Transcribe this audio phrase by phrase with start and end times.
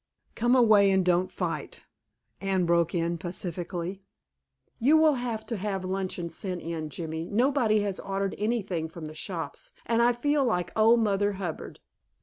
[0.33, 1.85] "Come away and don't fight,"
[2.41, 4.01] Anne broke in pacifically.
[4.79, 9.13] "You will have to have luncheon sent in, Jimmy; nobody has ordered anything from the
[9.13, 11.81] shops, and I feel like old Mother Hubbard."